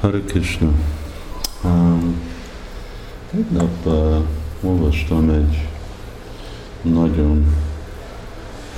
Hare 0.00 0.20
Krishna. 0.20 0.72
Um, 1.64 2.20
tegnap 3.30 3.86
uh, 3.86 4.16
olvastam 4.62 5.30
egy 5.30 5.68
nagyon 6.82 7.54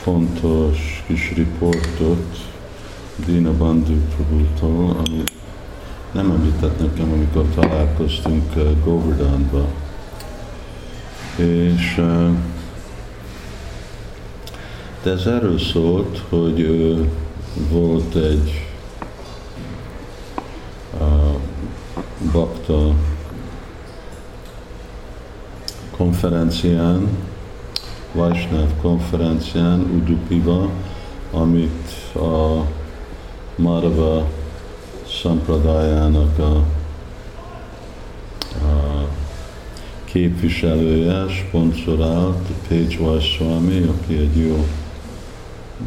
fontos 0.03 1.05
kis 1.07 1.33
riportot 1.35 2.37
Dina 3.27 3.53
Bandhu 3.53 3.95
Prabhu-tól, 3.95 4.97
amit 5.07 5.33
nem 6.13 6.31
említett 6.31 6.79
nekem, 6.81 7.13
amikor 7.13 7.45
találkoztunk 7.55 8.57
uh, 8.57 8.85
Govardhanba. 8.85 9.67
És 11.37 11.97
uh, 11.99 12.31
de 15.03 15.11
ez 15.11 15.27
erről 15.27 15.59
szólt, 15.59 16.23
hogy 16.29 16.61
uh, 16.61 17.07
volt 17.71 18.15
egy 18.15 18.68
bakta 22.69 22.95
konferencián, 25.97 27.09
Vajsnáv 28.13 28.69
konferencián 28.81 29.81
Udupiva, 29.81 30.71
amit 31.33 32.15
a 32.15 32.65
Marva 33.57 34.29
Sampradájának 35.07 36.39
a, 36.39 36.57
a 38.65 39.09
képviselője, 40.05 41.29
sponsorált, 41.29 42.49
Page 42.69 42.99
Vajswami, 42.99 43.83
aki 43.83 44.17
egy 44.17 44.37
jó 44.37 44.67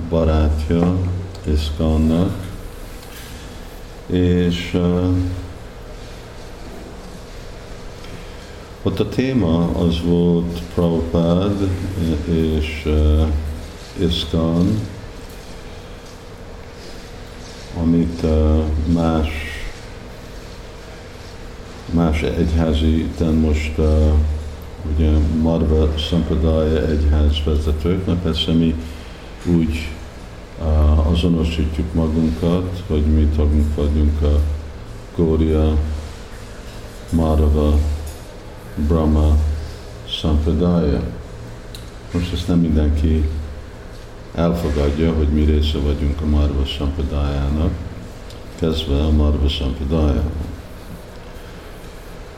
barátja 0.10 0.96
Iszkannak, 1.44 2.50
és 4.08 4.72
uh, 4.74 5.16
Ott 8.84 9.00
a 9.00 9.10
téma 9.10 9.70
az 9.78 10.02
volt 10.04 10.62
Prabhupád 10.74 11.70
és 12.26 12.84
uh, 12.86 13.28
Iszkan, 13.98 14.80
amit 17.82 18.22
uh, 18.24 18.64
más 18.94 19.30
más 21.92 22.22
egyházi, 22.22 23.10
de 23.18 23.30
most 23.30 23.78
uh, 23.78 24.14
ugye 24.96 25.10
Marva 25.42 25.98
Sampradaya 25.98 26.88
egyház 26.88 27.44
vezetők, 27.46 28.06
mert 28.06 28.22
persze 28.22 28.52
mi 28.52 28.76
úgy 29.46 29.90
uh, 30.60 31.12
azonosítjuk 31.12 31.94
magunkat, 31.94 32.84
hogy 32.88 33.06
mi 33.06 33.30
tagunk 33.36 33.76
vagyunk 33.76 34.22
a 34.22 34.40
Gória 35.16 35.78
Marva 37.10 37.78
Brahma 38.88 39.38
Sampradaya. 40.06 41.02
Most 42.14 42.34
ezt 42.34 42.48
nem 42.48 42.60
mindenki 42.60 43.30
elfogadja, 44.36 45.14
hogy 45.14 45.28
mi 45.28 45.44
része 45.44 45.78
vagyunk 45.78 46.22
a 46.22 46.26
Marva 46.26 46.66
Sampradájának, 46.66 47.72
kezdve 48.60 49.04
a 49.04 49.12
Marva 49.12 49.48
Sampradaya. 49.48 50.24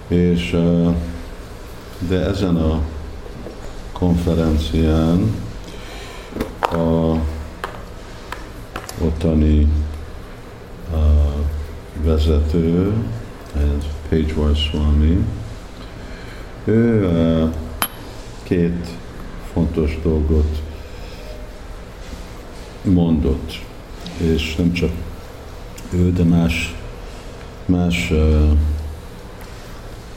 És 0.08 0.58
de 2.08 2.25
ezen 2.25 2.55
a 2.55 2.80
konferencián 3.91 5.35
a 6.59 7.16
ottani 9.02 9.67
a 10.91 11.33
vezető, 12.03 12.94
ez 13.55 13.85
Page 14.09 14.53
Swami, 14.55 15.25
ő 16.66 17.50
két 18.44 18.88
fontos 19.53 20.00
dolgot 20.03 20.62
mondott, 22.81 23.59
és 24.18 24.56
nem 24.56 24.74
csak 24.74 24.91
ő, 25.94 26.12
de 26.12 26.24
más, 26.24 26.75
más 27.66 28.12
uh, 28.12 28.51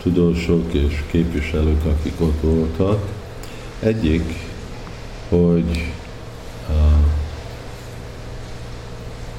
tudósok 0.03 0.73
és 0.73 1.03
képviselők, 1.11 1.85
akik 1.85 2.21
ott 2.21 2.41
voltak. 2.41 3.09
Egyik, 3.79 4.35
hogy 5.29 5.93
uh, 6.69 6.75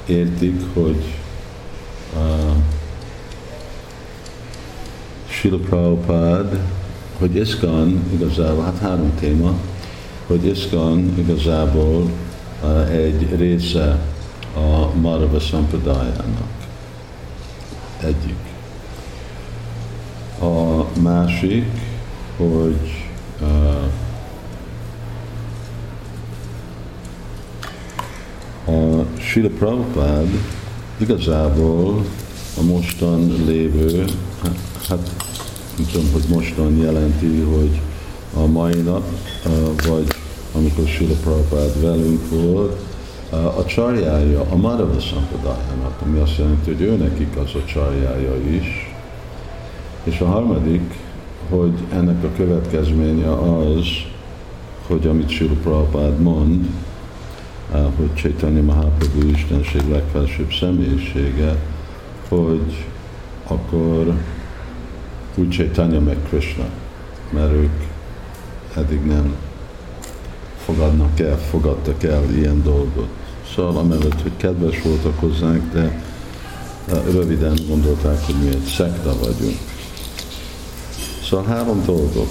értik, 0.06 0.60
hogy 0.74 1.04
uh, 2.14 2.56
Prabhupada 5.40 6.58
hogy 7.18 7.36
Iszkan 7.36 8.02
igazából, 8.12 8.64
hát 8.64 8.78
három 8.78 9.14
téma, 9.20 9.52
hogy 10.26 10.46
Iszkan 10.46 11.14
igazából 11.18 12.10
uh, 12.62 12.90
egy 12.90 13.36
része 13.36 13.98
a 14.54 14.94
Marava 15.00 15.40
Sampradájának. 15.40 16.48
Egyik. 18.00 18.38
A 20.40 20.84
másik, 21.00 21.66
hogy 22.36 23.08
uh, 23.40 23.82
a 28.76 29.04
Srila 29.18 29.48
Prabhupád 29.48 30.28
igazából 30.96 32.04
a 32.58 32.62
mostan 32.62 33.44
lévő, 33.46 34.04
hát, 34.42 34.58
hát 34.88 35.10
tudom, 35.86 36.12
hogy 36.12 36.24
mostan 36.28 36.76
jelenti, 36.76 37.40
hogy 37.40 37.80
a 38.34 38.46
mai 38.46 38.80
nap, 38.80 39.02
vagy 39.88 40.06
amikor 40.54 40.86
Sila 40.86 41.14
Prabhupád 41.22 41.80
velünk 41.82 42.30
volt, 42.30 42.80
a 43.56 43.64
csarjája, 43.64 44.40
a 44.50 44.56
Madhava 44.56 45.00
Sampradájának, 45.00 46.00
ami 46.04 46.18
azt 46.18 46.38
jelenti, 46.38 46.72
hogy 46.72 46.80
ő 46.80 46.96
nekik 46.96 47.36
az 47.36 47.54
a 47.54 47.64
csarjája 47.64 48.36
is. 48.50 48.96
És 50.04 50.20
a 50.20 50.26
harmadik, 50.26 50.94
hogy 51.50 51.72
ennek 51.92 52.24
a 52.24 52.28
következménye 52.36 53.32
az, 53.32 53.86
hogy 54.86 55.06
amit 55.06 55.28
Sila 55.28 55.54
Prabhupád 55.62 56.20
mond, 56.20 56.66
hogy 57.70 58.14
Chaitanya 58.14 58.62
Mahaprabhu 58.62 59.28
Istenség 59.28 59.82
legfelsőbb 59.90 60.52
személyisége, 60.52 61.56
hogy 62.28 62.86
akkor 63.46 64.14
úgy 65.38 65.50
Chaitanya 65.50 66.00
meg 66.00 66.16
Krishna, 66.28 66.64
mert 67.30 67.52
ők 67.52 67.82
eddig 68.74 69.04
nem 69.04 69.34
fogadnak 70.64 71.20
el, 71.20 71.38
fogadtak 71.38 72.02
el 72.02 72.22
ilyen 72.34 72.62
dolgot. 72.62 73.08
Szóval 73.54 73.76
amellett, 73.76 74.22
hogy 74.22 74.36
kedves 74.36 74.82
voltak 74.82 75.18
hozzánk, 75.18 75.72
de 75.72 76.02
röviden 77.12 77.58
gondolták, 77.68 78.24
hogy 78.24 78.34
mi 78.34 78.48
egy 78.48 78.64
szekta 78.76 79.14
vagyunk. 79.18 79.58
Szóval 81.28 81.46
három 81.46 81.82
dolgok. 81.84 82.28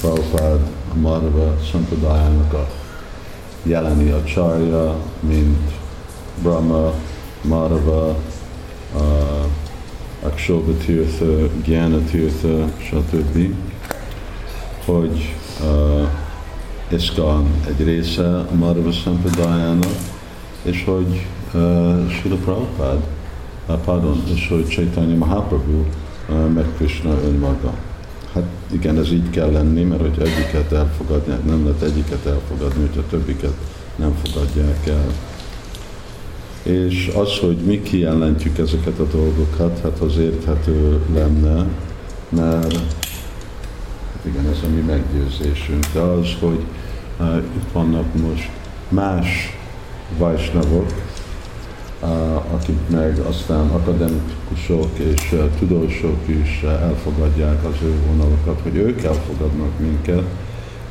Prabhupád, 0.00 0.60
a 0.94 0.98
Marva 0.98 1.56
Sampradájának 1.70 2.52
a 2.52 2.68
jeleni 3.62 4.10
a 4.10 4.24
csarja, 4.24 4.96
mint 5.20 5.70
Brahma, 6.42 6.92
Marva, 7.42 8.08
a 8.94 9.27
Akshobha 10.28 10.72
Tirtha, 10.84 11.48
Gyana 11.64 11.98
Tirtha, 12.10 12.68
stb., 12.78 13.54
hogy 14.84 15.34
uh, 15.62 16.08
Iszkan 16.88 17.46
egy 17.66 17.84
része 17.84 18.44
Madhava 18.58 18.92
Sampradájának, 18.92 19.96
és 20.62 20.84
hogy 20.84 21.26
uh, 21.54 22.10
Srila 22.10 22.36
Prabhupád, 22.36 22.98
uh, 23.68 23.76
pardon, 23.76 24.22
és 24.34 24.48
hogy 24.48 24.68
Chaitanya 24.68 25.16
Mahaprabhu 25.16 25.84
uh, 26.28 26.48
meg 26.54 26.64
Krishna 26.76 27.10
önmaga. 27.24 27.74
Hát 28.32 28.44
igen, 28.72 28.98
ez 28.98 29.12
így 29.12 29.30
kell 29.30 29.50
lenni, 29.50 29.82
mert 29.82 30.00
hogy 30.00 30.28
egyiket 30.28 30.72
elfogadják, 30.72 31.44
nem 31.44 31.64
lehet 31.64 31.82
egyiket 31.82 32.26
elfogadni, 32.26 32.80
hogyha 32.86 33.06
többiket 33.10 33.54
nem 33.96 34.14
fogadják 34.24 34.86
el. 34.86 35.06
És 36.62 37.10
az, 37.14 37.38
hogy 37.38 37.56
mi 37.56 37.82
kijelentjük 37.82 38.58
ezeket 38.58 38.98
a 38.98 39.06
dolgokat, 39.12 39.80
hát 39.82 39.98
az 39.98 40.18
érthető 40.18 41.00
lenne, 41.14 41.66
mert 42.28 42.72
hát 44.12 44.24
igen, 44.24 44.46
ez 44.52 44.58
a 44.64 44.68
mi 44.74 44.80
meggyőzésünk. 44.80 45.86
De 45.92 46.00
az, 46.00 46.26
hogy 46.40 46.64
uh, 47.20 47.36
itt 47.36 47.72
vannak 47.72 48.14
most 48.14 48.50
más 48.88 49.56
vajsnavok, 50.18 50.92
uh, 52.02 52.54
akik 52.54 52.78
meg 52.90 53.18
aztán 53.18 53.68
akademikusok 53.68 54.98
és 54.98 55.32
uh, 55.32 55.44
tudósok 55.58 56.18
is 56.26 56.60
uh, 56.62 56.70
elfogadják 56.70 57.64
az 57.64 57.76
ő 57.82 57.94
vonalakat, 58.06 58.60
hogy 58.62 58.76
ők 58.76 59.02
elfogadnak 59.02 59.78
minket, 59.78 60.24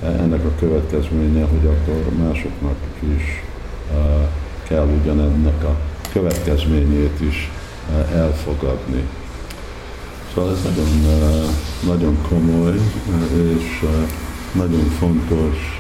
ennek 0.04 0.46
a 0.46 0.60
következménye, 0.60 1.46
hogy 1.46 1.66
akkor 1.66 2.14
másoknak 2.14 2.76
is 3.18 3.44
kell 4.68 4.88
ugyanennek 5.02 5.64
a 5.64 5.78
következményét 6.12 7.22
is 7.22 7.52
elfogadni. 8.14 9.04
Szóval 10.34 10.52
ez 10.52 10.62
nagyon, 10.64 10.88
nagyon 11.86 12.18
komoly 12.30 12.76
és 13.36 13.86
nagyon 14.54 14.90
fontos 15.00 15.80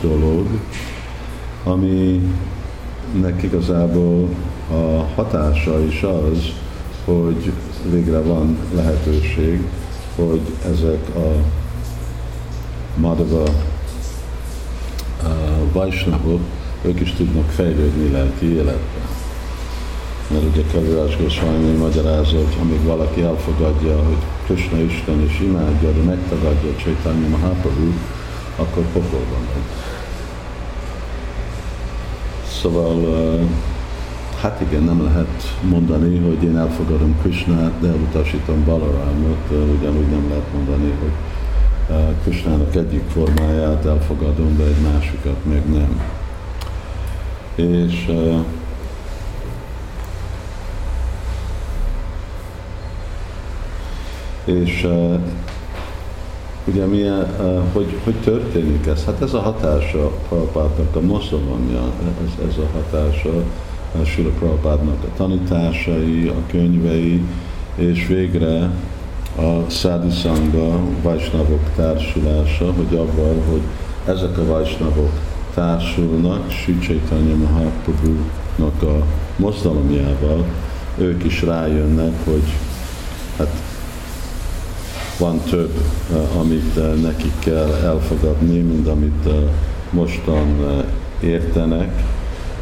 dolog, 0.00 0.46
aminek 1.64 2.32
igazából 3.42 4.28
a 4.70 5.02
hatása 5.14 5.84
is 5.84 6.02
az, 6.02 6.52
hogy 7.04 7.52
végre 7.90 8.20
van 8.20 8.58
lehetőség, 8.74 9.60
hogy 10.16 10.40
ezek 10.64 11.14
a 11.14 11.42
Madhava 12.96 13.44
Vaisnavok, 15.72 16.40
ők 16.84 17.00
is 17.00 17.12
tudnak 17.12 17.50
fejlődni 17.50 18.10
lelki 18.10 18.46
életben. 18.46 19.06
Mert 20.30 20.44
ugye 20.44 20.62
Kavirás 20.72 21.16
Goswami 21.16 21.76
magyarázza, 21.76 22.36
hogy 22.36 22.56
amíg 22.60 22.82
valaki 22.84 23.22
elfogadja, 23.22 23.96
hogy 23.96 24.16
Krishna 24.44 24.78
Isten 24.78 25.20
és 25.20 25.40
imádja, 25.40 25.90
de 25.92 26.02
megtagadja 26.02 26.70
Chaitanya 26.76 27.28
Mahaprabhu, 27.28 27.92
akkor 28.56 28.82
pokolban 28.92 29.46
van. 29.52 29.64
Szóval 32.60 32.98
hát 34.40 34.60
igen, 34.60 34.82
nem 34.82 35.04
lehet 35.04 35.58
mondani, 35.62 36.18
hogy 36.18 36.42
én 36.42 36.56
elfogadom 36.56 37.18
Krishnát, 37.20 37.72
de 37.80 37.88
elutasítom 37.88 38.64
Balaramot, 38.64 39.50
ugyanúgy 39.78 40.08
nem 40.08 40.26
lehet 40.28 40.52
mondani, 40.54 40.92
hogy 41.00 41.12
Krishnának 42.22 42.74
egyik 42.74 43.02
formáját 43.12 43.86
elfogadom, 43.86 44.56
de 44.56 44.64
egy 44.64 44.92
másikat 44.92 45.44
még 45.44 45.62
nem. 45.78 46.02
És 47.54 48.10
és 54.44 54.88
ugye 56.64 56.84
milyen, 56.84 57.26
hogy, 57.72 58.00
hogy 58.04 58.14
történik 58.14 58.86
ez? 58.86 59.04
Hát 59.04 59.22
ez 59.22 59.34
a 59.34 59.40
hatása 59.40 60.10
Prabhupádnak 60.28 60.96
a 60.96 61.00
moszolomja, 61.00 61.82
ez, 62.24 62.48
ez 62.48 62.56
a 62.56 62.68
hatása 62.72 63.30
Sula 64.04 64.30
Prabhupádnak 64.30 65.04
a 65.04 65.16
tanításai, 65.16 66.28
a 66.28 66.50
könyvei, 66.50 67.22
és 67.74 68.06
végre 68.06 68.70
a 69.36 69.70
Szádisanga 69.70 70.78
Vajsnavok 71.02 71.70
társulása, 71.76 72.72
hogy 72.72 72.96
abban, 72.96 73.42
hogy 73.50 73.62
ezek 74.04 74.38
a 74.38 74.44
Vajsnavok 74.44 75.10
társulnak 75.54 76.50
Sri 76.50 76.78
Chaitanya 76.78 77.36
Mahaprabhu-nak 77.36 78.82
a 78.82 79.04
mozdalomjával, 79.36 80.44
ők 80.98 81.24
is 81.24 81.42
rájönnek, 81.42 82.12
hogy 82.24 82.42
hát 83.38 83.50
van 85.18 85.38
több, 85.38 85.72
eh, 86.12 86.40
amit 86.40 86.76
eh, 86.76 86.92
nekik 87.02 87.32
kell 87.38 87.72
elfogadni, 87.84 88.58
mint 88.58 88.88
amit 88.88 89.26
eh, 89.26 89.32
mostan 89.90 90.56
értenek, 91.20 92.02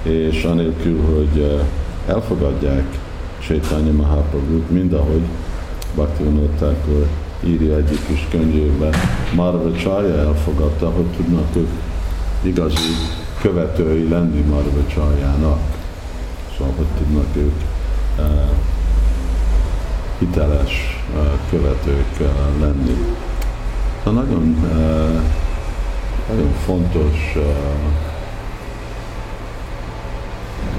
és 0.03 0.45
anélkül, 0.45 1.01
hogy 1.01 1.61
elfogadják 2.07 2.99
Chaitanya 3.41 3.93
Mahaprabhu-t, 3.93 4.71
mind 4.71 4.93
ahogy 4.93 5.23
Bhaktivinoda 5.95 6.49
Thakur 6.57 7.07
írja 7.45 7.77
egyik 7.77 8.07
kis 8.07 8.27
könyvében, 8.31 8.95
Marva 9.35 9.73
Csarja 9.73 10.17
elfogadta, 10.17 10.91
hogy 10.91 11.07
tudnak 11.17 11.57
ők 11.57 11.69
igazi 12.43 12.97
követői 13.41 14.09
lenni 14.09 14.41
Marva 14.41 14.87
Csarjának. 14.87 15.61
Szóval, 16.57 16.75
hogy 16.77 16.87
tudnak 16.87 17.37
ők 17.37 17.55
hiteles 20.19 21.03
uh, 21.15 21.21
követők 21.51 22.21
uh, 22.21 22.27
lenni. 22.61 22.97
Szóval 24.05 24.23
nagyon, 24.23 24.57
uh, 24.63 25.21
nagyon 26.29 26.53
fontos 26.65 27.37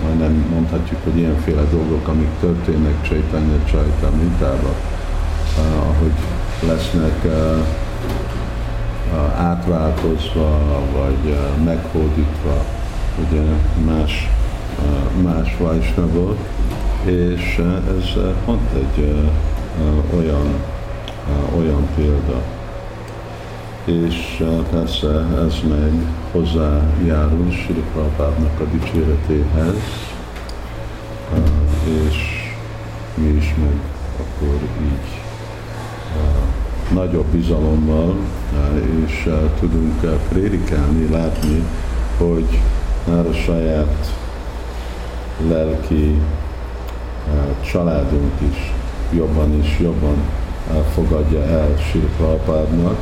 majdnem 0.04 0.46
mondhatjuk, 0.54 1.04
hogy 1.04 1.18
ilyenféle 1.18 1.64
dolgok, 1.72 2.08
amik 2.08 2.30
történnek 2.40 3.08
Csaitanya 3.08 3.66
Csaitamritában, 3.66 4.76
uh, 5.58 5.90
ahogy 5.90 6.14
lesznek 6.68 7.26
átváltozva, 9.38 10.60
vagy 10.94 11.38
meghódítva, 11.64 12.66
ugye 13.28 13.42
más, 13.86 14.30
más 15.24 15.58
vajsnagok, 15.58 16.38
és 17.06 17.58
uh, 17.60 17.98
ez 17.98 18.16
uh, 18.16 18.34
pont 18.46 18.72
egy 18.74 19.04
uh, 19.04 20.18
olyan, 20.18 20.54
olyan 21.58 21.88
példa. 21.96 22.42
És 23.86 24.44
persze 24.70 25.08
ez 25.46 25.60
meg 25.70 25.92
hozzájárul 26.32 27.52
Sri 27.52 27.84
Prabhupádnak 27.94 28.60
a 28.60 28.64
dicséretéhez, 28.64 29.76
és 32.08 32.16
mi 33.16 33.28
is 33.28 33.56
meg 33.60 33.80
akkor 34.20 34.60
így 34.82 35.21
nagyobb 36.94 37.26
bizalommal 37.26 38.16
és 39.06 39.30
tudunk 39.60 40.00
prédikálni, 40.30 41.10
látni, 41.12 41.64
hogy 42.18 42.60
már 43.08 43.26
a 43.26 43.34
saját 43.34 44.16
lelki 45.50 46.22
családunk 47.72 48.34
is 48.52 48.74
jobban 49.14 49.62
és 49.62 49.80
jobban 49.80 50.16
fogadja 50.94 51.44
el 51.44 51.78
Sri 51.78 52.10
Prabhupádnak, 52.18 52.98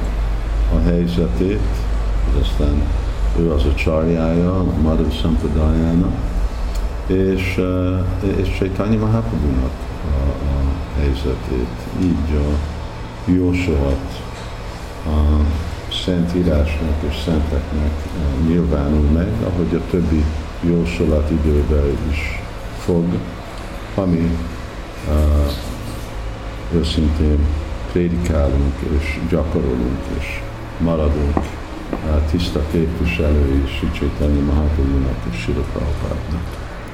a 0.74 0.80
helyzetét, 0.90 1.68
hogy 2.26 2.42
aztán 2.42 2.82
ő 3.40 3.52
az 3.52 3.66
a 3.66 3.74
csarjája, 3.74 4.64
Madhav 4.82 5.12
Sampradájának, 5.12 6.14
és, 7.08 7.58
eh, 7.58 8.40
és 8.40 8.56
Chaitanya 8.58 9.00
Mahaprabhu-nak 9.00 9.72
a, 10.06 10.30
a 10.30 11.00
helyzetét. 11.00 11.68
Így 12.02 12.36
a 12.36 12.79
jósolat 13.26 14.22
a 15.06 15.42
Szent 16.06 16.36
Írásnak 16.36 17.04
és 17.10 17.16
Szenteknek 17.24 17.92
nyilvánul 18.48 19.10
meg, 19.12 19.28
ahogy 19.44 19.76
a 19.76 19.90
többi 19.90 20.24
jósolat 20.62 21.30
időben 21.30 21.98
is 22.12 22.42
fog, 22.78 23.06
ami 23.96 24.38
őszintén 26.74 27.40
prédikálunk 27.92 28.76
és 28.98 29.20
gyakorolunk 29.30 30.00
és 30.20 30.42
maradunk 30.78 31.38
tiszta 32.32 32.62
képviselői 32.72 33.64
Sri 33.78 33.90
Chaitanya 33.92 34.42
Mahaprabhu-nak 34.42 35.18
és 35.32 35.38
Sri 35.42 35.54
Prabhupádnak. 35.54 36.44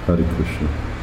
Hari 0.06 0.24
Krishna. 0.24 0.95